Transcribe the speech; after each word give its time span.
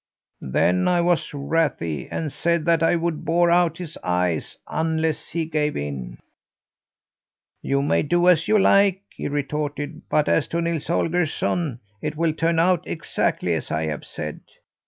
"Then 0.49 0.87
I 0.87 0.99
was 1.01 1.29
wrathy 1.31 2.07
and 2.09 2.31
said 2.33 2.65
that 2.65 2.81
I 2.81 2.95
would 2.95 3.23
bore 3.23 3.51
out 3.51 3.77
his 3.77 3.99
eyes 4.03 4.57
unless 4.67 5.29
he 5.29 5.45
gave 5.45 5.77
in. 5.77 6.17
"'You 7.61 7.83
may 7.83 8.01
do 8.01 8.27
as 8.27 8.47
you 8.47 8.57
like,' 8.57 9.03
he 9.15 9.27
retorted, 9.27 10.09
'but 10.09 10.27
as 10.27 10.47
to 10.47 10.59
Nils 10.61 10.87
Holgersson, 10.87 11.81
it 12.01 12.17
will 12.17 12.33
turn 12.33 12.57
out 12.57 12.87
exactly 12.87 13.53
as 13.53 13.69
I 13.69 13.83
have 13.89 14.03
said. 14.03 14.39